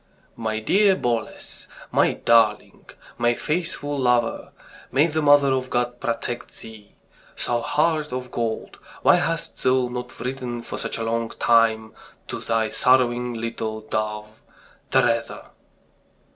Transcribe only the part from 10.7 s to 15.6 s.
such a long time to thy sorrowing little dove, Teresa?"